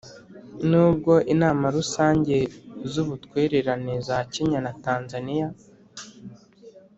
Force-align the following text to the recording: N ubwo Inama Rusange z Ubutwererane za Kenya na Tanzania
N 0.69 0.71
ubwo 0.87 1.13
Inama 1.33 1.65
Rusange 1.77 2.37
z 2.91 2.93
Ubutwererane 3.03 3.93
za 4.07 4.17
Kenya 4.33 4.59
na 4.65 4.73
Tanzania 4.85 5.47